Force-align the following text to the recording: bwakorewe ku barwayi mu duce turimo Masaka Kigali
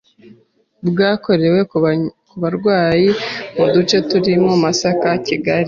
bwakorewe 0.87 1.59
ku 1.69 1.77
barwayi 2.41 3.09
mu 3.57 3.65
duce 3.73 3.97
turimo 4.09 4.51
Masaka 4.63 5.09
Kigali 5.25 5.59